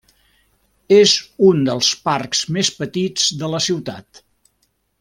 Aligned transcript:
És 0.95 1.11
un 1.49 1.59
dels 1.67 1.89
parcs 2.09 2.41
més 2.57 2.73
petits 2.81 3.29
de 3.43 3.51
la 3.57 3.61
ciutat. 3.67 4.23